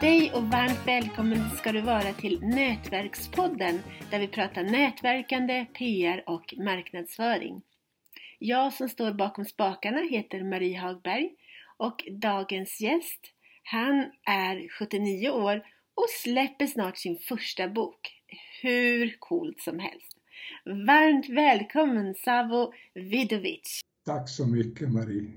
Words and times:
dig 0.00 0.32
och 0.34 0.42
varmt 0.42 0.86
välkommen 0.86 1.50
ska 1.56 1.72
du 1.72 1.80
vara 1.80 2.12
till 2.12 2.40
Nätverkspodden 2.42 3.80
där 4.10 4.18
vi 4.18 4.28
pratar 4.28 4.62
nätverkande, 4.62 5.66
PR 5.78 6.24
och 6.26 6.54
marknadsföring. 6.58 7.62
Jag 8.38 8.72
som 8.72 8.88
står 8.88 9.12
bakom 9.12 9.44
spakarna 9.44 10.00
heter 10.10 10.44
Marie 10.44 10.78
Hagberg 10.78 11.30
och 11.76 12.04
dagens 12.10 12.80
gäst, 12.80 13.20
han 13.62 14.10
är 14.26 14.68
79 14.78 15.30
år 15.30 15.56
och 15.94 16.10
släpper 16.22 16.66
snart 16.66 16.98
sin 16.98 17.18
första 17.18 17.68
bok. 17.68 18.22
Hur 18.62 19.16
coolt 19.18 19.60
som 19.60 19.78
helst! 19.78 20.16
Varmt 20.64 21.28
välkommen 21.28 22.14
Savo 22.14 22.72
Vidovic! 22.94 23.80
Tack 24.06 24.28
så 24.28 24.46
mycket 24.46 24.92
Marie! 24.92 25.32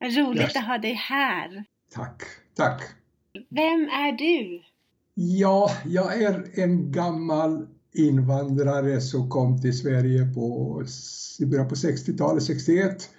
Roligt 0.00 0.42
yes. 0.42 0.56
att 0.56 0.66
ha 0.66 0.78
dig 0.78 0.94
här! 0.94 1.64
Tack, 1.94 2.22
tack! 2.54 2.99
Vem 3.32 3.88
är 3.88 4.18
du? 4.18 4.62
Ja, 5.14 5.70
jag 5.86 6.22
är 6.22 6.44
en 6.54 6.92
gammal 6.92 7.66
invandrare 7.92 9.00
som 9.00 9.30
kom 9.30 9.60
till 9.60 9.78
Sverige 9.78 10.34
på, 10.34 10.82
i 11.38 11.46
början 11.46 11.68
på 11.68 11.74
60-talet, 11.74 12.42
61. 12.42 13.10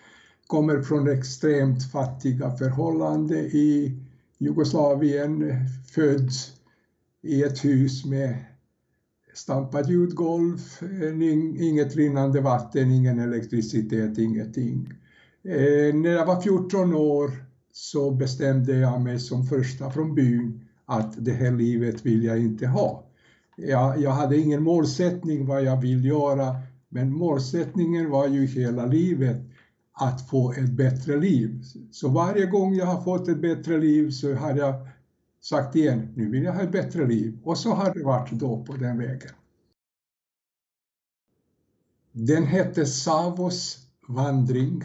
Kommer 0.48 0.82
från 0.82 1.10
extremt 1.10 1.92
fattiga 1.92 2.52
förhållanden 2.52 3.38
i 3.38 4.00
Jugoslavien, 4.38 5.52
född 5.96 6.30
i 7.22 7.44
ett 7.44 7.66
hus 7.66 8.06
med 8.06 8.36
stampat 9.34 9.90
ljudgolv, 9.90 10.60
eh, 10.82 11.68
inget 11.68 11.96
rinnande 11.96 12.42
vatten, 12.42 12.92
ingen 12.92 13.20
elektricitet, 13.20 14.18
ingenting. 14.18 14.94
Eh, 15.44 15.96
när 15.96 16.10
jag 16.10 16.26
var 16.26 16.42
14 16.42 16.94
år 16.94 17.32
så 17.72 18.12
bestämde 18.12 18.78
jag 18.78 19.02
mig 19.02 19.20
som 19.20 19.44
första 19.44 19.92
från 19.92 20.16
byn 20.16 20.66
att 20.86 21.26
det 21.26 21.32
här 21.32 21.52
livet 21.52 22.06
vill 22.06 22.24
jag 22.24 22.40
inte 22.40 22.68
ha. 22.68 23.04
Jag, 23.56 24.02
jag 24.02 24.12
hade 24.12 24.38
ingen 24.38 24.64
målsättning 24.64 25.46
vad 25.46 25.64
jag 25.64 25.82
vill 25.82 26.06
göra, 26.06 26.56
men 26.90 27.14
målsättningen 27.14 28.10
var 28.10 28.28
ju 28.28 28.46
hela 28.46 28.86
livet 28.86 29.38
att 29.94 30.30
få 30.30 30.52
ett 30.54 30.72
bättre 30.72 31.18
liv. 31.18 31.64
Så 31.92 32.10
varje 32.10 32.46
gång 32.46 32.74
jag 32.74 32.86
har 32.86 33.02
fått 33.02 33.28
ett 33.28 33.42
bättre 33.42 33.78
liv 33.78 34.10
så 34.10 34.36
har 34.36 34.56
jag 34.56 34.88
sagt 35.42 35.76
igen, 35.76 36.14
nu 36.16 36.30
vill 36.30 36.44
jag 36.44 36.54
ha 36.54 36.62
ett 36.62 36.72
bättre 36.72 37.08
liv. 37.08 37.40
Och 37.44 37.58
så 37.58 37.74
har 37.74 37.94
det 37.94 38.04
varit 38.04 38.32
då 38.32 38.64
på 38.64 38.74
den 38.74 38.98
vägen. 38.98 39.32
Den 42.12 42.44
hette 42.44 42.86
Savos 42.86 43.78
vandring 44.08 44.84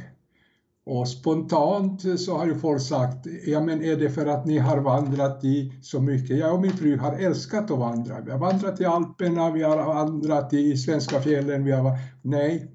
och 0.87 1.09
spontant 1.09 2.21
så 2.21 2.37
har 2.37 2.47
ju 2.47 2.55
folk 2.55 2.83
sagt, 2.83 3.27
ja 3.47 3.61
men 3.61 3.85
är 3.85 3.97
det 3.97 4.11
för 4.11 4.27
att 4.27 4.47
ni 4.47 4.59
har 4.59 4.79
vandrat 4.79 5.45
i 5.45 5.73
så 5.83 6.01
mycket? 6.01 6.39
Jag 6.39 6.55
och 6.55 6.61
min 6.61 6.73
fru 6.73 6.97
har 6.97 7.13
älskat 7.13 7.71
att 7.71 7.79
vandra. 7.79 8.21
Vi 8.21 8.31
har 8.31 8.39
vandrat 8.39 8.81
i 8.81 8.85
Alperna, 8.85 9.51
vi 9.51 9.63
har 9.63 9.77
vandrat 9.77 10.53
i 10.53 10.77
svenska 10.77 11.21
fjällen, 11.21 11.65
vi 11.65 11.73
har... 11.73 11.99
Nej, 12.23 12.71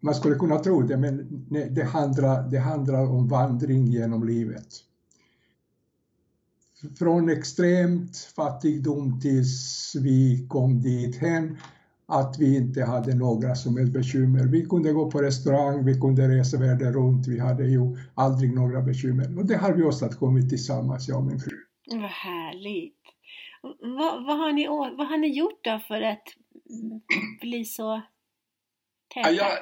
man 0.00 0.14
skulle 0.14 0.34
kunna 0.34 0.58
tro 0.58 0.82
det, 0.82 0.96
men 0.96 1.46
nej, 1.50 1.70
det, 1.70 1.84
handlar, 1.84 2.48
det 2.50 2.58
handlar 2.58 3.06
om 3.06 3.28
vandring 3.28 3.86
genom 3.86 4.26
livet. 4.26 4.66
Från 6.98 7.28
extremt 7.28 8.16
fattigdom 8.16 9.20
tills 9.20 9.92
vi 10.00 10.46
kom 10.48 10.80
dit 10.80 11.16
hen 11.16 11.56
att 12.08 12.36
vi 12.38 12.56
inte 12.56 12.84
hade 12.84 13.14
några 13.14 13.54
som 13.54 13.76
helst 13.76 13.92
bekymmer. 13.92 14.44
Vi 14.44 14.64
kunde 14.64 14.92
gå 14.92 15.10
på 15.10 15.22
restaurang, 15.22 15.84
vi 15.84 16.00
kunde 16.00 16.28
resa 16.28 16.58
världen 16.58 16.92
runt, 16.92 17.26
vi 17.26 17.38
hade 17.38 17.66
ju 17.66 17.96
aldrig 18.14 18.54
några 18.54 18.82
bekymmer. 18.82 19.38
Och 19.38 19.46
det 19.46 19.56
har 19.56 19.72
vi 19.72 19.82
åstadkommit 19.82 20.48
tillsammans, 20.48 21.08
jag 21.08 21.18
och 21.18 21.26
min 21.26 21.38
fru. 21.38 21.56
Vad 21.90 22.10
härligt! 22.10 22.94
Vad, 23.80 24.26
vad, 24.26 24.38
har 24.38 24.52
ni, 24.52 24.66
vad 24.68 25.08
har 25.08 25.18
ni 25.18 25.38
gjort 25.38 25.64
då 25.64 25.80
för 25.88 26.02
att 26.02 26.22
bli 27.40 27.64
så 27.64 28.02
täta? 29.14 29.30
Jag, 29.30 29.52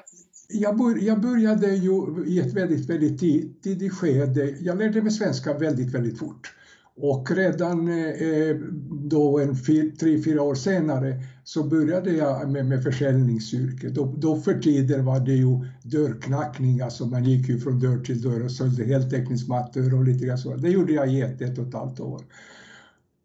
jag, 0.49 0.77
bör, 0.77 0.97
jag 1.07 1.21
började 1.21 1.75
ju 1.77 2.25
i 2.27 2.41
ett 2.41 2.55
väldigt, 2.55 2.91
väldigt 2.91 3.21
tidigt 3.63 3.93
skede. 3.93 4.57
Jag 4.61 4.79
lärde 4.79 5.03
mig 5.03 5.13
svenska 5.13 5.59
väldigt, 5.59 5.95
väldigt 5.95 6.19
fort. 6.19 6.55
Och 6.97 7.31
redan 7.31 7.89
eh, 7.89 8.57
då 8.91 9.39
en 9.39 9.57
tre, 9.99 10.23
fyra 10.23 10.43
år 10.43 10.55
senare 10.55 11.23
så 11.49 11.63
började 11.63 12.13
jag 12.13 12.51
med, 12.51 12.67
med 12.67 12.83
försäljningsyrket. 12.83 13.95
Då, 13.95 14.15
då 14.19 14.37
för 14.37 14.55
tiden 14.55 15.05
var 15.05 15.21
det 15.21 15.33
ju 15.33 15.67
dörrknackning, 15.83 16.81
alltså 16.81 17.07
man 17.07 17.25
gick 17.25 17.49
ju 17.49 17.61
från 17.61 17.81
dörr 17.81 18.05
till 18.05 18.23
dörr 18.23 18.45
och 18.45 18.53
sålde 18.53 18.85
heltäckningsmattor 18.85 19.95
och 19.95 20.05
lite 20.05 20.27
grann 20.27 20.39
så. 20.39 20.57
Det 20.57 20.71
gjorde 20.71 20.93
jag 20.93 21.13
i 21.13 21.21
ett, 21.21 21.41
ett 21.41 21.59
och 21.59 21.69
ett 21.69 21.75
halvt 21.75 22.01
år. 22.01 22.23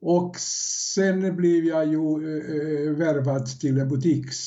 Och 0.01 0.35
sen 0.95 1.35
blev 1.35 1.65
jag 1.65 1.87
ju 1.87 1.97
äh, 1.97 2.91
värvad 2.91 3.45
till 3.45 3.79
en 3.79 3.89
butiks, 3.89 4.37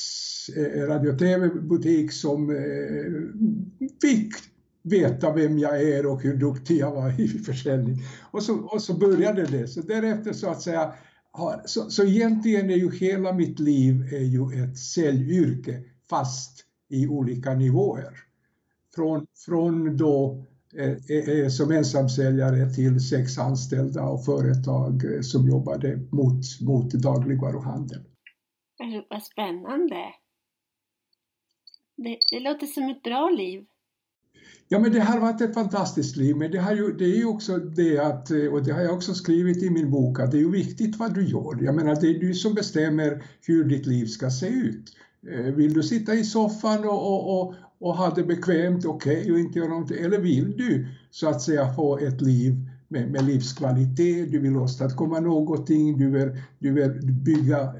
äh, 0.49 0.87
radio-tv-butik 0.87 2.13
som 2.13 2.51
äh, 2.51 2.57
fick 4.03 4.33
veta 4.83 5.33
vem 5.33 5.59
jag 5.59 5.83
är 5.83 6.07
och 6.07 6.23
hur 6.23 6.37
duktig 6.37 6.79
jag 6.79 6.91
var 6.91 7.21
i 7.21 7.29
försäljning. 7.29 7.97
Och 8.31 8.43
så, 8.43 8.55
och 8.59 8.83
så 8.83 8.95
började 8.95 9.47
det. 9.47 9.69
Så 9.69 9.81
därefter 9.81 10.33
så 10.33 10.51
att 10.51 10.63
säga, 10.63 10.93
så, 11.65 11.91
så 11.91 12.05
egentligen 12.05 12.71
är 12.71 12.77
ju 12.77 12.93
hela 12.93 13.33
mitt 13.33 13.59
liv 13.59 14.15
är 14.15 14.25
ju 14.25 14.65
ett 14.65 14.79
säljyrke 14.79 15.85
fast 16.09 16.65
i 16.89 17.07
olika 17.07 17.55
nivåer. 17.55 18.19
Från, 18.95 19.27
från 19.47 19.97
då 19.97 20.45
eh, 20.75 20.91
eh, 20.91 21.29
eh 21.29 21.49
som 21.49 21.71
ensamsäljare 21.71 22.75
till 22.75 23.01
sex 23.01 23.39
anställda 23.39 24.03
och 24.03 24.25
företag 24.25 25.15
eh, 25.15 25.21
som 25.21 25.49
jobbade 25.49 25.97
mot, 25.97 26.61
mot 26.61 26.93
dagligvaruhandel. 26.93 28.05
Vad 29.11 29.23
spännande! 29.23 30.05
Det, 31.97 32.19
det 32.31 32.41
låter 32.41 32.67
som 32.67 32.89
ett 32.89 33.03
bra 33.03 33.31
liv. 33.31 33.67
Ja, 34.69 34.79
men 34.79 34.93
det 34.93 35.01
har 35.01 35.21
varit 35.21 35.41
ett 35.41 35.55
fantastiskt 35.55 36.17
liv, 36.17 36.37
men 36.37 36.51
det, 36.51 36.59
har 36.59 36.75
ju, 36.75 36.93
det 36.93 37.05
är 37.05 37.17
ju 37.17 37.27
också 37.27 37.59
det 37.59 37.99
att, 37.99 38.31
eh, 38.31 38.47
och 38.47 38.65
det 38.65 38.73
har 38.73 38.81
jag 38.81 38.95
också 38.95 39.15
skrivit 39.15 39.63
i 39.63 39.71
min 39.71 39.91
bok, 39.91 40.21
att 40.21 40.31
det 40.31 40.37
är 40.37 40.41
ju 40.41 40.51
viktigt 40.51 40.97
vad 40.97 41.15
du 41.15 41.25
gör. 41.25 41.65
Jag 41.65 41.75
menar, 41.75 42.01
det 42.01 42.07
är 42.07 42.21
du 42.21 42.35
som 42.35 42.55
bestämmer 42.55 43.23
hur 43.47 43.65
ditt 43.65 43.87
liv 43.87 44.07
ska 44.07 44.31
se 44.31 44.49
ut. 44.49 44.93
Eh, 45.31 45.55
vill 45.55 45.75
du 45.75 45.83
sitta 45.83 46.15
i 46.15 46.25
soffan 46.25 46.85
och, 46.85 47.13
och, 47.13 47.41
och, 47.41 47.55
och 47.79 47.97
ha 47.97 48.15
det 48.15 48.23
bekvämt, 48.23 48.85
okej, 48.85 49.21
okay, 49.21 49.33
och 49.33 49.39
inte 49.39 49.59
göra 49.59 49.69
någonting, 49.69 50.05
eller 50.05 50.19
vill 50.19 50.57
du 50.57 50.87
så 51.11 51.29
att 51.29 51.43
säga 51.43 51.75
få 51.75 51.99
ett 51.99 52.21
liv 52.21 52.55
med, 52.89 53.11
med 53.11 53.25
livskvalitet, 53.25 54.31
du 54.31 54.39
vill 54.39 54.57
åstadkomma 54.57 55.21
någonting, 55.21 55.99
du 55.99 56.11
vill, 56.11 56.43
du 56.59 56.73
vill 56.73 57.13
bygga 57.13 57.75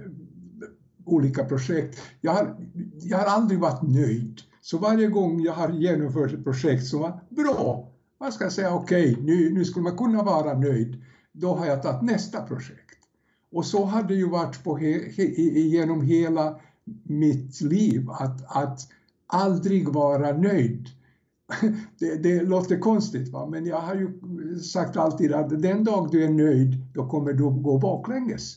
olika 1.05 1.45
projekt. 1.45 2.01
Jag 2.21 2.33
har, 2.33 2.57
jag 3.01 3.19
har 3.19 3.25
aldrig 3.25 3.61
varit 3.61 3.83
nöjd. 3.83 4.41
Så 4.65 4.79
varje 4.79 5.07
gång 5.07 5.41
jag 5.41 5.53
har 5.53 5.73
genomfört 5.73 6.33
ett 6.33 6.45
projekt 6.45 6.87
som 6.87 7.01
var 7.01 7.21
bra, 7.29 7.89
man 8.21 8.33
ska 8.33 8.51
säga 8.51 8.75
okej, 8.75 9.13
okay, 9.13 9.25
nu, 9.25 9.51
nu 9.51 9.65
skulle 9.65 9.83
man 9.83 9.97
kunna 9.97 10.23
vara 10.23 10.59
nöjd, 10.59 11.03
då 11.33 11.55
har 11.55 11.67
jag 11.67 11.83
tagit 11.83 12.03
nästa 12.03 12.43
projekt. 12.43 12.99
Och 13.53 13.67
så 13.67 13.85
har 13.85 14.03
det 14.03 14.15
ju 14.15 14.29
varit 14.29 14.65
på 14.65 14.77
he, 14.77 14.93
he, 15.17 15.25
genom 15.61 16.03
hela 16.03 16.61
mitt 17.03 17.61
liv, 17.61 18.11
att, 18.11 18.57
att 18.57 18.81
aldrig 19.27 19.89
vara 19.89 20.37
nöjd. 20.37 20.89
Det, 21.99 22.23
det, 22.23 22.43
låter 22.43 22.79
konstigt, 22.79 23.29
va? 23.29 23.47
men 23.47 23.67
jag 23.67 23.81
har 23.81 23.95
ju 23.95 24.21
sagt 24.59 24.97
alltid 24.97 25.33
att 25.33 25.63
den 25.63 25.85
dag 25.85 26.09
du 26.11 26.25
är 26.25 26.31
nöjd, 26.31 26.77
då 26.95 27.09
kommer 27.09 27.33
du 27.33 27.45
gå 27.45 27.79
baklänges. 27.79 28.57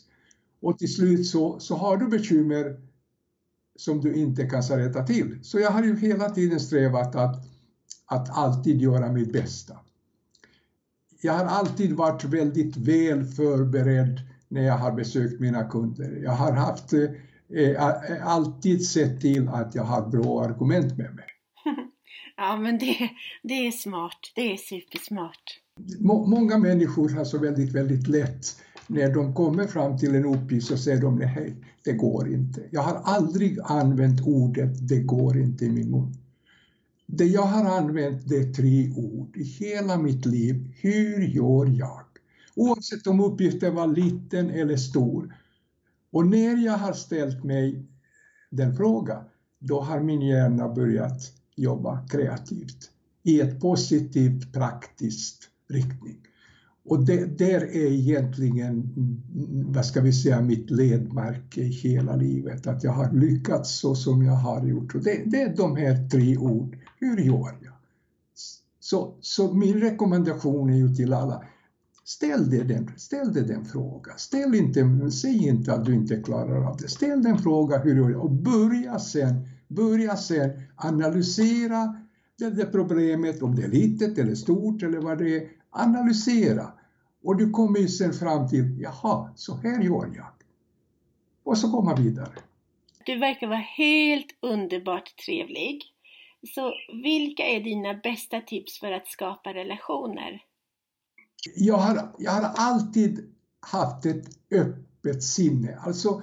Och 0.62 0.78
till 0.78 0.94
slut 0.94 1.28
så, 1.28 1.59
så 1.59 1.75
har 1.75 1.97
du 1.97 2.07
bekymmer 2.07 2.86
som 3.77 4.01
du 4.01 4.13
inte 4.13 4.45
kan 4.45 4.61
rätta 4.61 5.03
till. 5.03 5.39
Så 5.43 5.59
jag 5.59 5.71
har 5.71 5.83
ju 5.83 5.99
hela 5.99 6.29
tiden 6.29 6.59
strävat 6.59 7.15
att, 7.15 7.45
att 8.06 8.38
alltid 8.38 8.81
göra 8.81 9.12
mitt 9.12 9.33
bästa. 9.33 9.77
Jag 11.21 11.33
har 11.33 11.45
alltid 11.45 11.94
varit 11.94 12.24
väldigt 12.24 12.77
väl 12.77 13.25
förberedd 13.25 14.19
när 14.47 14.62
jag 14.62 14.77
har 14.77 14.91
besökt 14.91 15.39
mina 15.39 15.63
kunder. 15.63 16.19
Jag 16.24 16.31
har 16.31 16.51
haft, 16.51 16.94
eh, 16.94 18.27
alltid 18.27 18.88
sett 18.88 19.21
till 19.21 19.47
att 19.47 19.75
jag 19.75 19.83
har 19.83 20.09
bra 20.09 20.44
argument 20.44 20.97
med 20.97 21.15
mig. 21.15 21.25
Ja, 22.39 22.57
men 22.57 22.77
det, 22.77 23.09
det 23.44 23.68
är 23.68 23.71
smart. 23.71 24.31
Det 24.35 24.53
är 24.53 24.57
supersmart. 24.57 25.59
Många 26.27 26.57
människor 26.57 27.09
har 27.09 27.25
så 27.25 27.38
väldigt, 27.38 27.75
väldigt 27.75 28.07
lätt 28.07 28.45
när 28.88 29.13
de 29.13 29.34
kommer 29.34 29.68
fram 29.68 29.98
till 29.98 30.16
en 30.16 30.25
uppgift 30.25 30.68
så 30.68 30.78
säger 30.78 31.01
de 31.01 31.16
nej, 31.16 31.56
det 31.84 31.94
går 31.94 32.34
inte. 32.34 32.62
Jag 32.72 32.81
har 32.81 33.01
aldrig 33.04 33.60
använt 33.63 34.28
ordet 34.28 34.88
det 34.89 35.00
går 35.00 35.38
inte 35.38 35.66
i 35.66 35.69
min 35.69 35.92
mun. 35.92 36.13
Det 37.06 37.25
jag 37.25 37.42
har 37.42 37.78
använt 37.78 38.30
det 38.30 38.38
är 38.38 38.54
tre 38.54 38.92
ord 38.95 39.38
i 39.38 39.44
hela 39.44 39.98
mitt 39.98 40.25
liv. 40.25 40.74
Hur 40.81 41.22
gör 41.22 41.80
jag? 41.80 42.01
Oavsett 42.56 43.07
om 43.07 43.19
uppgiften 43.19 43.75
var 43.75 43.88
liten 43.88 44.50
eller 44.50 44.78
stor. 44.78 45.36
Och 46.12 46.28
när 46.28 46.66
jag 46.66 46.78
har 46.78 46.94
ställt 46.94 47.44
mig 47.44 47.86
den 48.50 48.75
frågan, 48.75 49.24
då 49.60 49.81
har 49.81 50.00
min 50.00 50.22
hjärna 50.22 50.69
börjat 50.69 51.34
jobba 51.56 52.07
kreativt 52.07 52.92
i 53.24 53.42
ett 53.42 53.60
positivt, 53.60 54.54
praktiskt 54.54 55.50
riktning 55.69 56.26
och 56.88 57.06
det, 57.06 57.38
där 57.38 57.62
är 57.62 57.92
egentligen, 57.92 58.94
vad 59.68 59.86
ska 59.86 60.01
vi 60.01 60.13
säga, 60.13 60.42
mitt 60.42 60.69
ledmärke 60.69 61.62
i 61.62 61.69
hela 61.69 62.16
livet, 62.16 62.68
att 62.68 62.84
jag 62.84 62.92
har 62.92 63.12
lyckats 63.12 63.80
så 63.80 63.95
som 63.95 64.24
jag 64.24 64.34
har 64.34 64.66
gjort. 64.66 64.95
Och 64.95 65.04
det, 65.04 65.24
det 65.25 65.42
är 65.42 65.56
de 65.56 65.75
här 65.75 66.10
tre 66.10 66.38
ord, 66.38 66.78
hur 67.00 67.18
gör 67.18 67.57
jag? 67.63 67.74
Så, 68.80 69.13
så 69.22 69.54
min 69.54 69.80
rekommendation 69.80 70.69
är 70.69 70.78
ju 70.78 70.95
till 70.95 71.13
alla, 71.13 71.44
ställ 72.06 72.50
dig 72.50 72.63
den, 72.63 72.92
ställ 72.98 73.34
dig 73.34 73.44
den 73.44 73.66
frågan. 73.66 74.18
Ställ 74.18 74.56
inte, 74.56 75.12
säg 75.12 75.48
inte 75.48 75.74
att 75.74 75.86
du 75.86 75.94
inte 75.94 76.22
klarar 76.22 76.63
av 76.63 76.78
det. 76.78 76.88
Ställ 76.88 77.24
den 77.24 77.38
frågan 77.38 77.81
hur 77.81 77.95
gör 77.95 78.10
jag? 78.10 78.24
Och 78.24 78.31
börja 78.31 79.00
sen, 79.00 79.48
börja 79.68 80.16
sen 80.16 80.50
analysera 80.75 81.95
det, 82.39 82.50
det 82.50 82.66
problemet, 82.66 83.42
om 83.42 83.56
det 83.56 83.63
är 83.63 83.69
litet 83.69 84.18
eller 84.18 84.36
stort 84.36 84.84
eller 84.84 85.01
vad 85.01 85.18
det 85.18 85.38
är. 85.38 85.48
Analysera 85.69 86.74
och 87.27 87.38
du 87.38 87.50
kommer 87.50 87.79
ju 87.79 87.88
sen 87.88 88.13
fram 88.13 88.47
till, 88.47 88.77
jaha, 88.81 89.29
så 89.35 89.56
här 89.56 89.81
gör 89.81 90.12
jag. 90.15 90.31
Och 91.44 91.57
så 91.57 91.71
komma 91.71 91.95
vidare. 91.95 92.33
Du 93.06 93.19
verkar 93.19 93.47
vara 93.47 93.65
helt 93.77 94.27
underbart 94.41 95.18
trevlig. 95.25 95.83
Så 96.56 96.74
vilka 97.03 97.44
är 97.44 97.59
dina 97.59 97.94
bästa 97.94 98.41
tips 98.41 98.79
för 98.79 98.91
att 98.91 99.07
skapa 99.07 99.53
relationer? 99.53 100.44
Jag 101.56 101.77
har, 101.77 102.09
jag 102.18 102.31
har 102.31 102.51
alltid 102.56 103.33
haft 103.59 104.06
ett 104.06 104.25
öppet 104.51 105.24
sinne. 105.24 105.77
Alltså, 105.81 106.21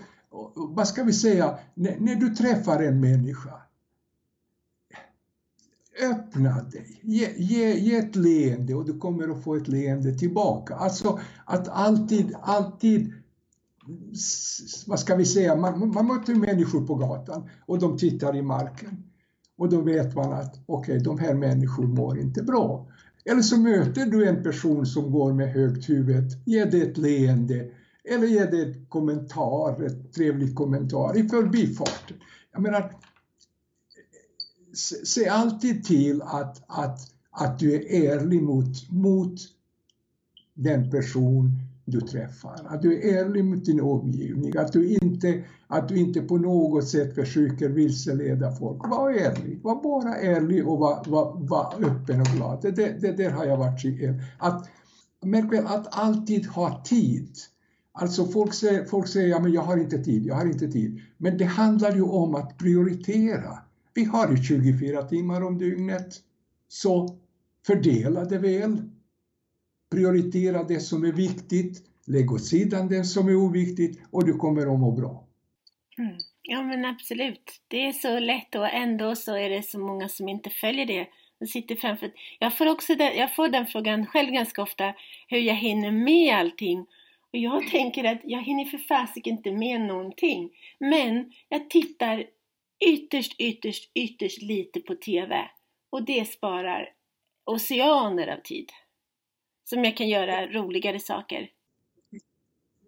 vad 0.55 0.89
ska 0.89 1.03
vi 1.03 1.12
säga, 1.12 1.59
när, 1.75 1.97
när 2.01 2.15
du 2.15 2.35
träffar 2.35 2.83
en 2.83 3.01
människa, 3.01 3.62
öppna 6.02 6.62
dig, 6.62 7.00
ge, 7.02 7.29
ge, 7.37 7.75
ge, 7.75 7.96
ett 7.96 8.17
leende 8.17 8.75
och 8.75 8.85
du 8.85 8.99
kommer 8.99 9.29
att 9.29 9.44
få 9.44 9.55
ett 9.55 9.69
leende 9.69 10.14
tillbaka. 10.14 10.75
Alltså 10.75 11.20
att 11.44 11.69
alltid, 11.69 12.35
alltid 12.43 13.12
vad 14.87 15.00
ska 15.00 15.17
vi 15.17 15.25
säga, 15.25 15.56
man, 15.56 15.93
man 15.94 16.06
möter 16.06 16.35
människor 16.35 16.87
på 16.87 16.94
gatan 16.94 17.49
och 17.67 17.79
de 17.79 17.99
tittar 17.99 18.37
i 18.37 18.43
marken. 18.43 19.05
Och 19.56 19.69
då 19.69 19.81
vet 19.81 20.14
man 20.14 20.32
att 20.32 20.55
okej, 20.67 20.93
okay, 20.93 20.99
de 20.99 21.19
här 21.19 21.35
människorna 21.35 21.88
mår 21.88 22.19
inte 22.19 22.43
bra. 22.43 22.88
Eller 23.25 23.43
så 23.43 23.61
möter 23.61 24.06
du 24.06 24.29
en 24.29 24.43
person 24.43 24.87
som 24.87 25.12
går 25.12 25.32
med 25.32 25.52
högt 25.52 25.88
huvud, 25.88 26.25
ge 26.44 26.64
det 26.64 26.82
ett 26.82 26.99
leende 26.99 27.70
eller 28.05 28.26
ge 28.26 28.44
det 28.44 28.62
ett 28.62 28.88
kommentar, 28.88 29.85
ett 29.85 30.12
trevligt 30.12 30.55
kommentar 30.55 31.19
i 31.19 31.29
förbifarten. 31.29 32.17
Jag 32.52 32.62
menar, 32.62 32.93
se 35.05 35.29
alltid 35.29 35.85
till 35.85 36.23
att, 36.23 36.62
att, 36.67 37.00
att 37.31 37.59
du 37.59 37.75
är 37.75 38.12
ärlig 38.12 38.43
mot, 38.43 38.91
mot 38.91 39.41
den 40.55 40.91
person 40.91 41.50
du 41.85 42.00
träffar. 42.00 42.67
Att 42.69 42.82
du 42.82 42.94
är 42.94 43.25
ärlig 43.25 43.44
mot 43.44 43.65
din 43.65 43.81
omgivning, 43.81 44.56
att 44.56 44.73
du 44.73 44.88
inte, 44.88 45.44
att 45.67 45.88
du 45.88 45.97
inte 45.97 46.21
på 46.21 46.37
något 46.37 46.88
sätt 46.88 47.15
försöker 47.15 47.69
vilseleda 47.69 48.53
folk. 48.53 48.88
Var 48.88 49.11
ärlig, 49.11 49.61
var 49.62 49.82
bara 49.82 50.17
ärlig 50.17 50.69
och 50.69 50.79
var, 50.79 51.05
var, 51.06 51.37
var 51.38 51.75
öppen 51.81 52.20
och 52.20 52.27
glad. 52.27 52.59
Det, 52.62 52.70
det, 52.70 53.00
det 53.00 53.12
där 53.12 53.31
har 53.31 53.44
jag 53.44 53.56
varit 53.56 54.20
att 54.38 54.69
Märk 55.25 55.53
väl 55.53 55.67
att 55.67 55.99
alltid 55.99 56.47
ha 56.47 56.82
tid. 56.85 57.29
Alltså 57.93 58.27
folk 58.27 58.55
säger, 58.55 58.85
folk 58.85 59.09
säger 59.09 59.29
ja, 59.29 59.38
men 59.38 59.53
jag 59.53 59.62
har 59.62 59.77
inte 59.77 59.99
tid, 59.99 60.27
jag 60.27 60.35
har 60.35 60.47
inte 60.47 60.69
tid. 60.69 61.00
Men 61.19 61.38
det 61.38 61.44
handlar 61.44 61.94
ju 61.94 62.03
om 62.03 62.35
att 62.35 62.59
prioritera. 62.59 63.59
Vi 63.94 64.05
har 64.05 64.31
ju 64.31 64.37
24 64.37 65.02
timmar 65.02 65.43
om 65.43 65.58
dygnet, 65.58 66.14
så 66.69 67.19
fördela 67.67 68.25
det 68.25 68.38
väl. 68.38 68.91
Prioritera 69.91 70.64
det 70.64 70.81
som 70.81 71.05
är 71.05 71.12
viktigt, 71.12 71.82
lägg 72.06 72.32
åt 72.32 72.44
sidan 72.44 72.88
det 72.88 73.05
som 73.05 73.29
är 73.29 73.37
oviktigt 73.37 74.02
och 74.11 74.26
du 74.26 74.32
kommer 74.32 74.75
att 74.75 74.81
må 74.81 74.93
bra. 74.93 75.26
Mm. 75.99 76.17
Ja 76.43 76.62
men 76.62 76.85
absolut, 76.85 77.61
det 77.69 77.87
är 77.87 77.93
så 77.93 78.19
lätt 78.19 78.55
och 78.55 78.69
ändå 78.69 79.17
så 79.17 79.37
är 79.37 79.50
det 79.50 79.62
så 79.62 79.79
många 79.79 80.08
som 80.08 80.29
inte 80.29 80.50
följer 80.50 80.87
det. 80.87 81.06
De 81.38 81.46
sitter 81.46 81.75
framför... 81.75 82.12
Jag 82.38 82.58
får 82.58 82.67
också 82.67 82.94
den, 82.94 83.17
jag 83.17 83.35
får 83.35 83.49
den 83.49 83.67
frågan 83.67 84.06
själv 84.06 84.32
ganska 84.32 84.62
ofta, 84.62 84.94
hur 85.29 85.38
jag 85.38 85.55
hinner 85.55 85.91
med 85.91 86.35
allting. 86.35 86.81
Och 87.32 87.38
jag 87.38 87.67
tänker 87.67 88.05
att 88.05 88.20
jag 88.25 88.43
hinner 88.43 88.64
för 88.64 88.79
fasiken 88.79 89.37
inte 89.37 89.52
med 89.52 89.81
någonting. 89.81 90.50
Men 90.79 91.32
jag 91.49 91.70
tittar 91.70 92.25
ytterst, 92.87 93.41
ytterst, 93.41 93.91
ytterst 93.94 94.43
lite 94.43 94.81
på 94.81 94.94
TV 94.94 95.35
och 95.91 96.05
det 96.05 96.29
sparar 96.29 96.88
oceaner 97.44 98.29
av 98.29 98.41
tid 98.44 98.69
som 99.65 99.85
jag 99.85 99.97
kan 99.97 100.09
göra 100.09 100.47
roligare 100.47 101.00
saker. 101.00 101.50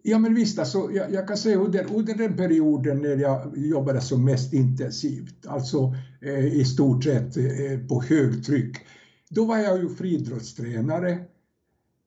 Ja 0.02 0.18
men 0.18 0.34
visst, 0.34 0.58
alltså, 0.58 0.90
jag, 0.92 1.12
jag 1.12 1.28
kan 1.28 1.36
säga 1.36 1.56
under, 1.56 1.94
under 1.94 2.14
den 2.14 2.36
perioden 2.36 3.02
när 3.02 3.16
jag 3.16 3.58
jobbade 3.58 4.00
som 4.00 4.24
mest 4.24 4.52
intensivt, 4.52 5.46
alltså 5.46 5.94
eh, 6.22 6.46
i 6.46 6.64
stort 6.64 7.04
sett 7.04 7.36
eh, 7.36 7.86
på 7.88 8.02
högtryck, 8.02 8.76
då 9.30 9.44
var 9.44 9.58
jag 9.58 9.78
ju 9.78 9.88
friidrottstränare. 9.88 11.10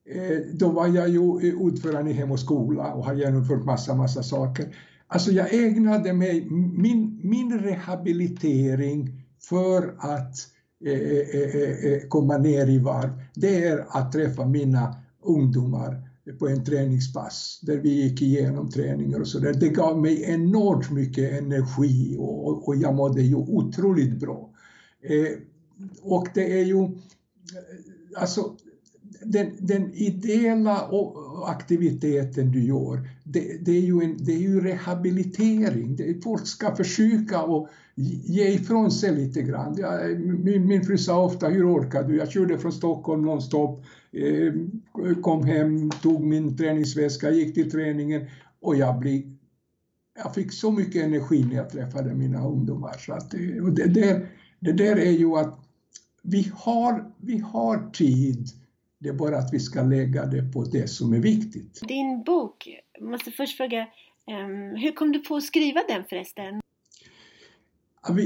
Eh, 0.10 0.38
då 0.54 0.70
var 0.70 0.88
jag 0.88 1.10
ju 1.10 1.56
ordförande 1.56 2.12
i 2.12 2.14
Hem 2.14 2.32
och 2.32 2.40
skola 2.40 2.94
och 2.94 3.06
har 3.06 3.14
genomfört 3.14 3.66
massa, 3.66 3.96
massa 3.96 4.24
saker. 4.24 4.76
Alltså 5.12 5.32
jag 5.32 5.54
ägnade 5.54 6.14
mig, 6.14 6.50
min, 6.78 7.20
min 7.24 7.60
rehabilitering 7.60 9.26
för 9.42 9.96
att 9.98 10.36
eh 10.86 10.94
eh, 10.94 11.42
eh, 11.42 11.56
eh, 11.56 11.94
eh, 11.94 12.08
komma 12.08 12.38
ner 12.38 12.70
i 12.70 12.80
varv, 12.80 13.10
det 13.36 13.66
är 13.66 13.86
att 13.90 14.12
träffa 14.12 14.46
mina 14.46 14.96
ungdomar 15.24 16.10
på 16.40 16.48
en 16.48 16.66
träningspass 16.66 17.60
där 17.62 17.78
vi 17.78 17.90
gick 17.90 18.22
igenom 18.22 18.70
träningar 18.70 19.20
och 19.20 19.28
så 19.28 19.40
där. 19.40 19.54
Det 19.54 19.70
gav 19.70 20.02
mig 20.02 20.24
enormt 20.24 20.92
mycket 20.92 21.32
energi 21.32 22.16
och, 22.20 22.68
och 22.68 22.76
jag 22.76 22.96
mådde 22.96 23.22
ju 23.22 23.36
otroligt 23.36 24.20
bra. 24.20 24.50
Eh, 25.02 25.38
och 26.02 26.28
det 26.34 26.60
är 26.60 26.66
ju, 26.66 26.90
alltså 28.16 28.56
den, 29.24 29.52
den 29.60 29.94
ideella 29.94 30.90
aktiviteten 31.46 32.52
du 32.52 32.64
gör, 32.64 33.10
det, 33.24 33.66
det, 33.66 33.72
är, 33.72 33.82
ju 33.82 34.02
en, 34.04 34.18
det 34.20 34.34
är 34.34 34.40
ju 34.40 34.62
rehabilitering. 34.62 35.96
Det, 35.96 36.24
folk 36.24 36.48
ska 36.48 36.76
försöka 36.76 37.42
och 37.42 37.70
ge 38.26 38.48
ifrån 38.48 38.92
sig 38.92 39.16
lite 39.16 39.42
grann. 39.42 39.76
Jag, 39.78 40.20
min, 40.20 40.68
min 40.68 40.86
fru 40.86 40.98
sa 40.98 41.24
ofta, 41.24 41.48
hur 41.48 41.76
orkar 41.76 42.04
du? 42.04 42.18
Jag 42.18 42.32
körde 42.32 42.58
från 42.58 42.72
Stockholm 42.72 43.22
nonstop, 43.22 43.84
eh, 44.12 44.54
kom 45.22 45.46
hem, 45.46 45.92
tog 45.92 46.24
min 46.24 46.58
träningsväska, 46.58 47.32
gick 47.32 47.54
till 47.54 47.72
träningen 47.72 48.26
och 48.62 48.76
jag 48.76 49.00
blev 49.00 49.22
jag 50.24 50.36
fick 50.36 50.54
så 50.54 50.72
mycket 50.72 51.04
energi 51.04 51.46
när 51.46 51.56
jag 51.56 51.70
träffade 51.70 52.14
mina 52.14 52.48
ungdomar. 52.48 52.96
Så 53.00 53.14
att, 53.14 53.34
eh, 53.34 53.64
och 53.64 53.72
det, 53.72 53.88
där, 53.88 54.30
det 54.60 54.72
där 54.72 54.96
är 54.96 55.12
ju 55.12 55.36
att 55.36 55.60
vi 56.22 56.52
har, 56.56 57.12
vi 57.18 57.38
har 57.38 57.92
tid 57.94 58.50
det 59.00 59.10
är 59.10 59.14
bara 59.14 59.38
att 59.38 59.54
vi 59.54 59.60
ska 59.60 59.84
lägga 59.84 60.26
det 60.26 60.52
på 60.54 60.64
det 60.64 60.88
som 60.88 61.14
är 61.14 61.20
viktigt. 61.20 61.80
Din 61.88 62.24
bok, 62.24 62.80
jag 63.00 63.10
måste 63.10 63.32
först 63.32 63.58
fråga, 63.58 63.88
um, 64.28 64.76
hur 64.76 64.92
kom 64.92 65.12
du 65.12 65.20
på 65.20 65.36
att 65.36 65.44
skriva 65.44 65.80
den 65.88 66.04
förresten? 66.10 66.62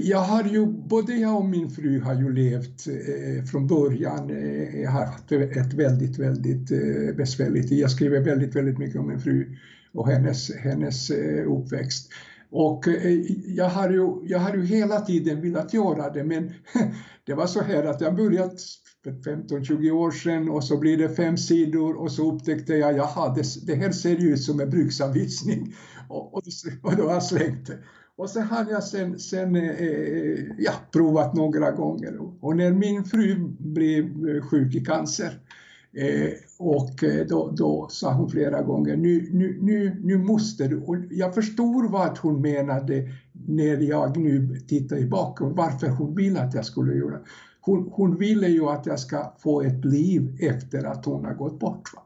Jag 0.04 0.20
har 0.20 0.44
ju, 0.44 0.66
både 0.66 1.14
jag 1.14 1.38
och 1.38 1.46
min 1.46 1.70
fru 1.70 2.00
har 2.00 2.14
ju 2.16 2.34
levt 2.34 2.88
eh, 2.88 3.46
från 3.52 3.68
början, 3.68 4.30
eh, 4.30 4.82
jag 4.82 4.92
har 4.92 5.06
haft 5.06 5.32
ett 5.32 5.74
väldigt, 5.74 6.20
väldigt 6.20 6.72
eh, 6.72 7.16
besvärligt 7.16 7.72
Jag 7.72 7.92
skriver 7.92 8.20
väldigt, 8.20 8.56
väldigt 8.56 8.78
mycket 8.78 9.00
om 9.00 9.08
min 9.08 9.20
fru 9.20 9.58
och 9.94 10.08
hennes, 10.08 10.56
hennes 10.56 11.10
eh, 11.10 11.52
uppväxt. 11.52 12.12
Och 12.56 12.88
eh, 12.88 13.12
jag 13.46 13.70
har, 13.70 13.90
ju, 13.90 14.20
jag 14.24 14.40
har 14.40 14.54
ju 14.54 14.66
hela 14.66 15.02
tiden 15.02 15.42
velat 15.42 15.74
göra 15.74 16.10
det 16.10 16.24
men 16.24 16.54
det 17.26 17.34
var 17.34 17.48
så 17.48 17.62
här 17.62 17.84
att 17.84 18.02
jag 18.02 18.16
började 18.16 18.56
för 19.04 19.12
15-20 19.12 19.92
år 19.92 20.12
sedan 20.12 20.50
och 20.50 20.64
så 20.64 20.78
blir 20.78 20.98
det 20.98 21.10
fem 21.10 21.38
sidor 21.38 22.02
och 22.02 22.12
så 22.12 22.32
upptäckte 22.32 22.74
jag, 22.74 22.98
jaha, 22.98 23.36
det, 23.36 23.66
det 23.66 23.76
här 23.76 23.92
ser 23.92 24.18
ju 24.18 24.34
ut 24.34 24.42
som 24.42 24.60
en 24.60 24.70
bruksanvisning 24.70 25.76
och, 26.10 26.34
och, 26.34 26.44
och 26.84 26.96
då 26.96 27.04
har 27.04 27.14
jag 27.14 27.24
slängt 27.24 27.68
det. 27.68 27.78
Och 28.16 28.30
så 28.30 28.42
har 28.42 28.68
jag 28.72 28.84
sen, 28.84 29.20
sen 29.20 29.56
eh, 29.56 29.70
eh 29.70 30.40
ja, 30.58 30.72
provat 30.92 31.34
några 31.34 31.72
gånger 31.72 32.18
och 32.42 32.56
när 32.56 32.72
min 32.72 33.04
fru 33.04 33.36
blev 33.60 34.42
sjuk 34.42 34.76
i 34.76 34.86
cancer 34.86 35.26
eh, 35.26 35.63
Eh, 35.96 36.34
och 36.60 37.04
eh, 37.04 37.26
då, 37.28 37.52
då 37.52 37.88
sa 37.92 38.14
hon 38.14 38.30
flera 38.30 38.62
gånger, 38.62 38.98
nu, 38.98 39.30
nu, 39.32 39.58
nu, 39.62 40.02
nu 40.04 40.18
måste 40.18 40.68
du, 40.68 40.82
och 40.82 40.96
jag 41.10 41.36
förstår 41.36 41.90
vad 41.90 42.18
hon 42.18 42.42
menade 42.42 43.10
när 43.48 43.82
jag 43.82 44.18
nu 44.18 44.60
tittar 44.68 44.98
i 44.98 45.06
bakom, 45.06 45.56
varför 45.56 45.88
hon 45.88 46.16
ville 46.16 46.42
att 46.42 46.54
jag 46.54 46.66
skulle 46.66 46.94
göra 46.94 47.20
hon, 47.66 47.90
hon 47.92 48.18
ville 48.18 48.48
ju 48.48 48.70
att 48.70 48.86
jag 48.86 49.00
ska 49.00 49.34
få 49.40 49.62
ett 49.62 49.86
liv 49.86 50.38
efter 50.40 50.84
att 50.84 51.06
hon 51.06 51.26
har 51.26 51.34
gått 51.34 51.60
bort. 51.60 51.94
Va? 51.96 52.04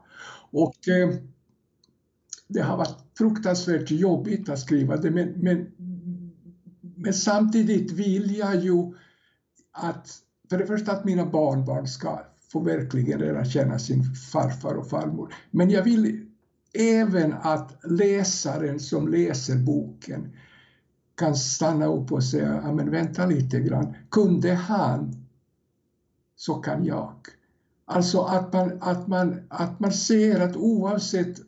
Och 0.50 0.88
eh, 0.88 1.14
det 2.48 2.60
har 2.60 2.76
varit 2.76 2.96
fruktansvärt 3.18 3.90
jobbigt 3.90 4.48
att 4.48 4.58
skriva 4.58 4.96
det, 4.96 5.10
men, 5.10 5.28
men, 5.28 5.66
men 6.96 7.14
samtidigt 7.14 7.92
vill 7.92 8.36
jag 8.36 8.56
ju 8.56 8.92
att, 9.72 10.18
för 10.50 10.58
det 10.58 10.66
första 10.66 10.92
att 10.92 11.04
mina 11.04 11.26
barnbarn 11.26 11.88
ska 11.88 12.20
får 12.52 12.64
verkligen 12.64 13.20
lära 13.20 13.44
känna 13.44 13.78
sin 13.78 14.04
farfar 14.14 14.74
och 14.74 14.88
farmor. 14.88 15.34
Men 15.50 15.70
jag 15.70 15.82
vill 15.82 16.26
även 16.74 17.32
att 17.32 17.84
läsaren 17.84 18.80
som 18.80 19.08
läser 19.08 19.56
boken 19.56 20.32
kan 21.14 21.36
stanna 21.36 21.86
upp 21.86 22.12
och 22.12 22.24
säga, 22.24 22.60
ja 22.64 22.72
men 22.72 22.90
vänta 22.90 23.26
lite 23.26 23.60
grann, 23.60 23.94
kunde 24.10 24.54
han 24.54 25.26
så 26.36 26.54
kan 26.54 26.84
jag. 26.84 27.14
Alltså 27.84 28.20
att 28.20 28.52
man, 28.52 28.78
att 28.80 29.08
man, 29.08 29.40
att 29.48 29.80
man 29.80 29.92
ser 29.92 30.40
att 30.40 30.56
oavsett, 30.56 31.40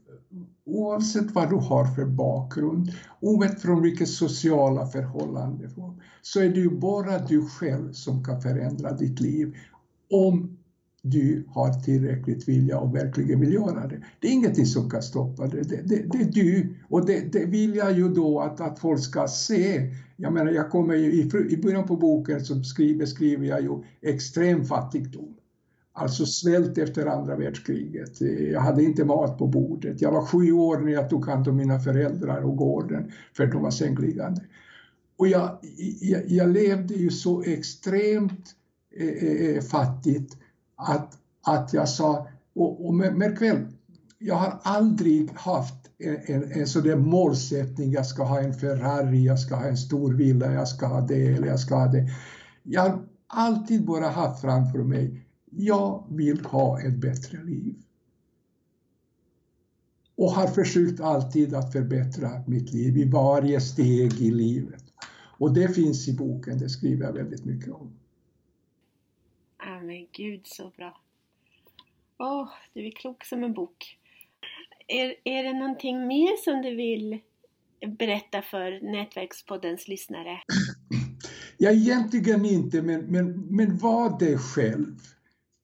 oavsett 0.65 1.31
vad 1.31 1.51
du 1.51 1.57
har 1.57 1.85
för 1.85 2.05
bakgrund, 2.05 2.93
oavsett 3.21 3.63
från 3.63 3.83
vilket 3.83 4.09
sociala 4.09 4.87
förhållande, 4.87 5.71
så 6.23 6.41
är 6.41 6.49
det 6.49 6.61
ju 6.61 6.71
bara 6.71 7.19
du 7.19 7.47
själv 7.47 7.93
som 7.93 8.25
kan 8.25 8.43
förändra 8.43 8.93
ditt 8.93 9.21
liv 9.21 9.57
om 10.11 10.57
du 11.03 11.45
har 11.49 11.73
tillräckligt 11.73 12.49
vilja 12.49 12.79
och 12.79 12.95
verkligen 12.95 13.41
vill 13.41 13.53
göra 13.53 13.87
det. 13.87 14.03
Det 14.21 14.29
är 14.29 14.33
ingenting 14.33 14.67
som 14.67 14.91
kan 14.91 15.03
stoppa 15.03 15.47
det. 15.47 15.63
Det, 15.63 15.83
det, 15.89 16.03
det 16.13 16.19
är 16.19 16.33
du. 16.33 16.75
Och 16.89 17.07
det, 17.07 17.33
det, 17.33 17.45
vill 17.45 17.75
jag 17.75 17.93
ju 17.93 18.09
då 18.09 18.41
att, 18.41 18.61
att 18.61 18.79
folk 18.79 19.01
ska 19.01 19.29
se. 19.29 19.95
Jag 20.17 20.33
menar, 20.33 20.53
jag 20.53 20.71
kommer 20.71 20.95
ju, 20.95 21.13
i, 21.13 21.31
i 21.51 21.57
början 21.57 21.87
på 21.87 21.97
boken 21.97 22.45
så 22.45 22.63
skriver, 22.63 22.99
beskriver 22.99 23.47
jag 23.47 23.63
ju 23.63 23.83
extrem 24.03 24.65
fattigdom. 24.65 25.37
Alltså 25.93 26.27
svält 26.27 26.79
efter 26.79 27.07
andra 27.07 27.37
världskriget. 27.37 28.21
Jag 28.53 28.61
hade 28.61 28.83
inte 28.83 29.05
mat 29.05 29.39
på 29.39 29.47
bordet. 29.47 30.01
Jag 30.01 30.13
var 30.13 30.27
sju 30.27 30.53
år 30.53 30.79
när 30.79 30.93
jag 30.93 31.11
tog 31.11 31.27
hand 31.27 31.49
om 31.49 31.57
mina 31.57 31.81
föräldrar 31.81 32.41
och 32.41 32.57
gården 32.57 33.13
för 33.37 33.47
de 33.47 33.63
var 33.63 33.71
sängliggande. 33.71 34.43
Och 35.17 35.29
jag, 35.29 35.59
jag, 36.01 36.23
jag 36.27 36.49
levde 36.49 36.95
ju 36.95 37.11
så 37.11 37.43
extremt 37.43 38.55
eh, 38.97 39.09
eh, 39.09 39.57
eh 39.57 39.63
fattigt 39.63 40.37
att, 40.81 41.19
att 41.43 41.73
jag 41.73 41.89
sa, 41.89 42.29
och, 42.55 42.87
och 42.87 42.95
märk 42.95 43.43
väl, 43.43 43.67
jag 44.19 44.35
har 44.35 44.61
aldrig 44.63 45.31
haft 45.35 45.75
en, 45.99 46.17
en, 46.27 46.53
en 46.53 46.67
sån 46.67 47.09
målsättning, 47.09 47.93
jag 47.93 48.07
ska 48.07 48.25
ha 48.25 48.41
en 48.41 48.55
Ferrari, 48.55 49.25
jag 49.25 49.39
ska 49.39 49.57
ha 49.57 49.65
en 49.65 49.77
stor 49.77 50.13
villa, 50.13 50.53
jag 50.53 50.69
ska 50.69 50.87
ha 50.87 51.01
det 51.01 51.27
eller 51.27 51.47
jag 51.47 51.61
ska 51.61 51.75
ha 51.75 51.87
det. 51.87 52.09
Jag 52.63 52.83
har 52.83 53.03
alltid 53.27 53.85
bara 53.85 54.09
haft 54.09 54.41
framför 54.41 54.79
mig, 54.79 55.27
jag 55.51 56.07
vill 56.11 56.45
ha 56.45 56.81
ett 56.81 56.97
bättre 56.97 57.45
liv. 57.45 57.75
Och 60.17 60.31
har 60.31 60.47
försökt 60.47 61.01
alltid 61.01 61.55
att 61.55 61.73
förbättra 61.73 62.31
mitt 62.47 62.73
liv 62.73 62.99
i 62.99 63.05
varje 63.05 63.61
steg 63.61 64.21
i 64.21 64.31
livet. 64.31 64.85
Och 65.39 65.55
det 65.55 65.69
finns 65.69 66.09
i 66.09 66.17
boken, 66.17 66.59
det 66.59 66.69
skriver 66.69 67.07
jag 67.07 67.13
väldigt 67.13 67.45
mycket 67.45 67.73
om. 67.73 67.93
Men 69.91 70.07
gud 70.13 70.41
så 70.45 70.73
bra. 70.77 71.01
Åh, 72.19 72.43
oh, 72.43 72.49
du 72.75 72.87
är 72.87 72.91
klok 72.91 73.25
som 73.25 73.45
en 73.45 73.53
bok. 73.53 73.99
Är, 74.89 75.15
är 75.25 75.45
det 75.45 75.53
någonting 75.53 76.07
mer 76.07 76.37
som 76.45 76.63
du 76.63 76.77
vill 76.77 77.19
berätta 77.99 78.43
för 78.43 78.93
Nätverkspoddens 78.93 79.89
lyssnare? 79.89 80.39
Ja, 81.63 81.71
egentligen 81.71 82.45
inte, 82.45 82.83
men, 82.83 83.01
men, 83.01 83.41
men 83.41 83.79
var 83.79 84.19
dig 84.19 84.39
själv. 84.39 84.97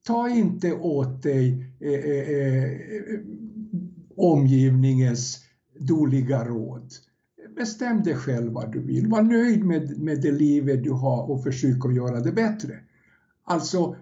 Ta 0.07 0.29
inte 0.29 0.73
åt 0.73 1.23
dig 1.23 1.65
eh 1.79 1.91
eh, 1.91 2.29
eh, 2.29 2.63
eh, 2.63 3.19
omgivningens 4.15 5.45
dåliga 5.79 6.45
råd. 6.45 6.91
Bestäm 7.55 8.03
dig 8.03 8.15
själv 8.15 8.51
vad 8.51 8.71
du 8.71 8.81
vill. 8.81 9.07
Var 9.07 9.21
nöjd 9.21 9.65
med, 9.65 9.97
med 9.99 10.21
det 10.21 10.31
livet 10.31 10.83
du 10.83 10.91
har 10.91 11.31
och 11.31 11.43
försök 11.43 11.85
att 11.85 11.95
göra 11.95 12.19
det 12.19 12.31
bättre. 12.31 12.79
Alltså, 13.43 13.95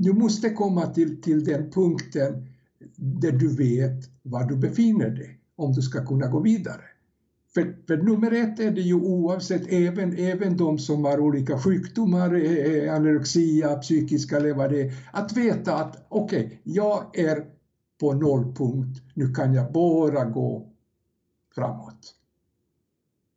du 0.00 0.12
måste 0.12 0.50
komma 0.50 0.86
till, 0.86 1.22
till 1.22 1.44
den 1.44 1.70
punkten 1.70 2.46
där 2.96 3.32
du 3.32 3.56
vet 3.56 4.10
var 4.22 4.44
du 4.44 4.56
befinner 4.56 5.10
dig 5.10 5.40
om 5.56 5.72
du 5.72 5.82
ska 5.82 6.06
kunna 6.06 6.26
gå 6.26 6.40
vidare. 6.40 6.82
För, 7.54 7.76
för 7.86 7.96
nummer 7.96 8.32
ett 8.32 8.60
är 8.60 8.70
det 8.70 8.80
ju 8.80 8.94
oavsett, 8.94 9.72
även, 9.72 10.16
även 10.18 10.56
de 10.56 10.78
som 10.78 11.04
har 11.04 11.20
olika 11.20 11.58
sjukdomar, 11.58 12.34
eh, 12.34 12.52
eh 12.52 12.94
anorexia, 12.94 13.76
psykiska 13.76 14.36
eller 14.36 14.54
vad 14.54 14.70
det 14.70 14.82
är, 14.82 14.92
att 15.12 15.36
veta 15.36 15.74
att 15.74 16.06
okej, 16.08 16.46
okay, 16.46 16.58
jag 16.62 17.18
är 17.18 17.44
på 18.00 18.12
nollpunkt, 18.12 19.02
nu 19.14 19.34
kan 19.34 19.54
jag 19.54 19.72
bara 19.72 20.24
gå 20.24 20.66
framåt. 21.54 22.14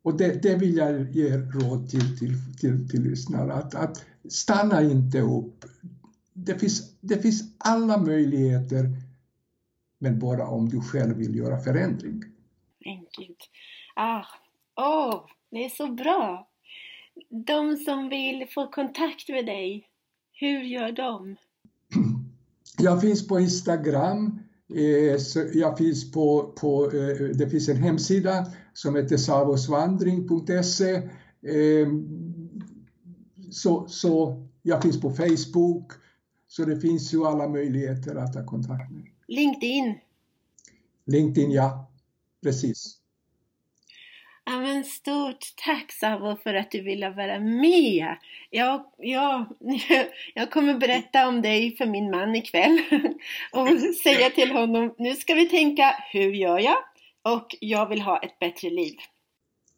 Och 0.03 0.17
det, 0.17 0.43
det 0.43 0.55
vill 0.55 0.77
jag 0.77 1.11
ge 1.11 1.37
råd 1.37 1.89
till, 1.89 2.17
till, 2.17 2.33
till, 2.59 2.89
till 2.89 3.03
lyssnare, 3.03 3.53
att, 3.53 3.75
att 3.75 4.05
stanna 4.29 4.83
inte 4.83 5.21
upp. 5.21 5.65
Det 6.45 6.59
finns, 6.59 6.95
det 7.01 7.17
finns 7.17 7.43
alla 7.57 7.97
möjligheter, 7.97 8.89
men 9.99 10.19
bara 10.19 10.47
om 10.47 10.69
du 10.69 10.81
själv 10.81 11.17
vill 11.17 11.35
göra 11.35 11.59
förändring. 11.59 12.23
Men 12.85 12.97
gud. 13.17 13.37
Ah, 13.95 14.25
oh, 14.75 15.25
det 15.51 15.65
är 15.65 15.69
så 15.69 15.87
bra! 15.87 16.49
De 17.29 17.77
som 17.77 18.09
vill 18.09 18.47
få 18.49 18.67
kontakt 18.67 19.29
med 19.29 19.45
dig, 19.45 19.87
hur 20.33 20.61
gör 20.61 20.91
de? 20.91 21.35
Jag 22.77 23.01
finns 23.01 23.27
på 23.27 23.39
Instagram, 23.39 24.39
eh, 24.75 25.17
jag 25.53 25.77
finns 25.77 26.11
på, 26.11 26.53
på, 26.59 26.85
eh, 26.85 27.27
det 27.37 27.49
finns 27.49 27.69
en 27.69 27.77
hemsida 27.77 28.45
som 28.73 28.95
heter 28.95 29.17
savosvandring.se. 29.17 30.95
Eh, 30.95 31.87
så, 33.51 33.87
så 33.87 34.43
jag 34.61 34.81
finns 34.81 35.01
på 35.01 35.09
Facebook, 35.09 35.91
så 36.55 36.65
det 36.65 36.79
finns 36.79 37.13
ju 37.13 37.25
alla 37.25 37.47
möjligheter 37.47 38.15
att 38.15 38.33
ta 38.33 38.45
kontakt 38.45 38.91
med 38.91 39.07
LinkedIn? 39.27 39.99
LinkedIn, 41.05 41.51
ja. 41.51 41.91
Precis. 42.43 42.97
Ja, 44.45 44.59
men 44.59 44.83
stort 44.83 45.53
tack 45.65 45.91
Savo 45.91 46.35
för 46.35 46.53
att 46.53 46.71
du 46.71 46.81
ville 46.81 47.09
vara 47.09 47.39
med. 47.39 48.17
Jag, 48.49 48.85
jag, 48.97 49.45
jag 50.33 50.51
kommer 50.51 50.77
berätta 50.77 51.27
om 51.27 51.41
dig 51.41 51.75
för 51.75 51.85
min 51.85 52.11
man 52.11 52.35
ikväll 52.35 52.79
och 53.51 53.67
säga 54.03 54.29
till 54.29 54.51
honom, 54.51 54.95
nu 54.97 55.15
ska 55.15 55.33
vi 55.33 55.49
tänka, 55.49 55.95
hur 56.11 56.31
gör 56.31 56.59
jag? 56.59 56.77
Och 57.21 57.55
jag 57.59 57.89
vill 57.89 58.01
ha 58.01 58.19
ett 58.19 58.39
bättre 58.39 58.69
liv. 58.69 58.95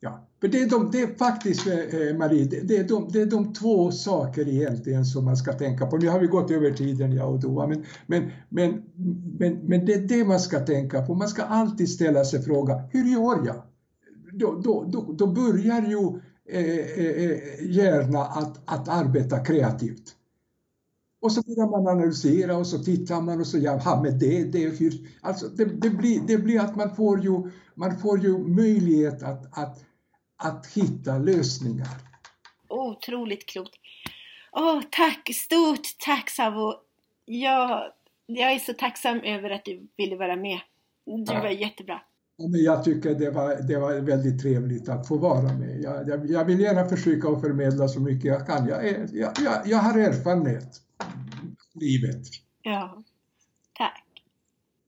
Ja, 0.06 0.28
för 0.42 0.48
det 0.48 0.62
är, 0.62 0.70
de, 0.70 0.92
det 0.92 1.02
är 1.02 1.08
faktiskt, 1.08 1.68
eh, 1.68 1.74
eh, 1.74 2.18
Marie, 2.18 2.46
det, 2.46 2.60
det, 2.62 2.78
är 2.78 2.84
de, 2.84 3.08
det 3.12 3.22
är 3.22 3.26
de 3.26 3.54
två 3.54 3.92
saker 3.92 4.48
egentligen 4.48 5.06
som 5.06 5.26
man 5.26 5.38
ska 5.38 5.54
tänka 5.54 5.86
på. 5.86 5.98
Nu 5.98 6.10
har 6.10 6.20
vi 6.20 6.28
gått 6.28 6.52
över 6.52 6.72
tiden, 6.72 7.12
jag 7.12 7.34
och 7.34 7.40
Doa, 7.40 7.68
men, 7.68 7.84
men, 8.08 8.32
men, 8.50 8.84
men, 9.40 9.54
men 9.54 9.86
det 9.86 9.94
är 9.94 10.00
det 10.00 10.26
man 10.26 10.40
ska 10.40 10.60
tänka 10.60 11.02
på. 11.02 11.16
Man 11.16 11.28
ska 11.28 11.44
alltid 11.44 11.90
ställa 11.90 12.26
sig 12.26 12.42
frågan, 12.42 12.82
hur 12.92 13.06
gör 13.06 13.46
jag? 13.46 13.62
Då, 14.34 14.62
då, 14.64 14.84
då, 14.88 15.14
då 15.14 15.28
börjar 15.28 15.82
ju 15.82 16.20
eh, 16.50 17.06
eh, 17.06 17.32
eh 17.32 17.40
hjärnan 17.62 18.28
att, 18.32 18.62
att 18.66 18.90
arbeta 18.90 19.40
kreativt. 19.40 20.16
Och 21.22 21.32
så 21.32 21.42
börjar 21.42 21.70
man 21.70 21.88
analysera 21.88 22.58
och 22.58 22.68
så 22.68 22.80
tittar 22.80 23.22
man 23.22 23.40
och 23.40 23.48
så, 23.48 23.58
jaha, 23.58 24.02
men 24.04 24.20
det, 24.20 24.44
det, 24.44 24.80
hur, 24.80 24.94
alltså 25.22 25.48
det, 25.48 25.66
det, 25.66 25.90
blir, 25.90 26.22
det 26.28 26.38
blir 26.38 26.60
att 26.60 26.76
man 26.76 26.96
får 26.96 27.20
ju, 27.24 27.52
man 27.76 27.98
får 27.98 28.20
ju 28.20 28.38
möjlighet 28.38 29.24
att, 29.24 29.58
att, 29.58 29.84
att 30.38 30.66
hitta 30.66 31.18
lösningar. 31.18 31.98
Otroligt 32.68 33.46
klokt. 33.46 33.76
Åh, 34.52 34.82
tack, 34.92 35.30
stort 35.36 35.88
tack 36.06 36.30
Savo. 36.30 36.74
Jag, 37.26 37.92
jag 38.26 38.52
är 38.52 38.60
så 38.60 38.74
tacksam 38.74 39.20
över 39.20 39.50
att 39.50 39.66
du 39.66 39.88
ville 39.98 40.16
vara 40.16 40.36
med. 40.36 40.60
Du 41.06 41.34
ja. 41.34 41.42
var 41.42 41.50
jättebra. 41.50 42.02
Ja, 42.38 42.48
men 42.48 42.64
jag 42.64 42.84
tycker 42.84 43.16
det 43.16 43.32
var, 43.32 43.56
det 43.68 43.78
var 43.78 43.94
väldigt 43.94 44.42
trevligt 44.42 44.90
att 44.90 45.08
få 45.08 45.18
vara 45.18 45.54
med. 45.54 45.82
Jag, 45.82 46.10
jag, 46.10 46.30
jag 46.30 46.46
vill 46.46 46.60
gärna 46.60 46.90
försöka 46.90 47.30
att 47.30 47.42
förmedla 47.42 47.88
så 47.88 48.00
mycket 48.00 48.26
jag 48.26 48.48
kan. 48.48 48.68
Jag, 48.68 48.88
är, 48.88 49.10
jag, 49.14 49.32
jag, 49.44 49.62
jag 49.66 49.78
har 49.78 50.00
erfarenhet 50.00 50.82
livet. 51.74 52.28
Ja, 52.62 53.04
tack. 53.74 54.04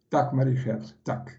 Tack 0.09 0.33
Marie 0.33 0.63
själv, 0.63 0.83
tack. 1.03 1.29